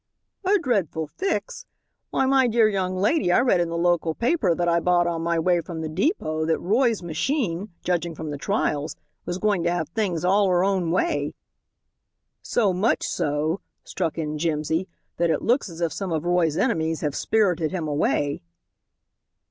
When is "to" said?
9.61-9.69